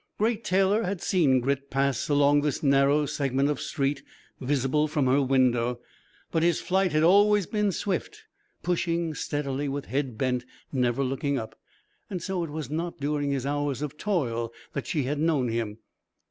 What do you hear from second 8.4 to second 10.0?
pushing steadily with